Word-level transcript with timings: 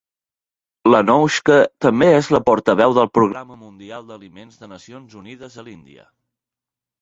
L'Anoushka 0.91 1.57
també 1.85 2.07
és 2.19 2.29
la 2.35 2.41
portaveu 2.47 2.95
del 2.99 3.11
Programa 3.19 3.59
Mundial 3.67 4.09
d'Aliments 4.09 4.59
de 4.65 4.71
Nacions 4.73 5.15
Unides 5.21 5.61
a 5.65 5.69
l'Índia. 5.69 6.09